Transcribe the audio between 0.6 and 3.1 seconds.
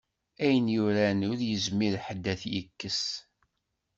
yuran, ur yezmir ḥedd ad t-yekkes.